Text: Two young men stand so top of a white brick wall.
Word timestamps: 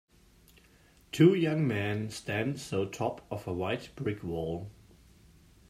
Two 1.11 1.35
young 1.35 1.67
men 1.67 2.09
stand 2.09 2.59
so 2.59 2.87
top 2.87 3.23
of 3.29 3.45
a 3.47 3.53
white 3.53 3.91
brick 3.95 4.23
wall. 4.23 4.71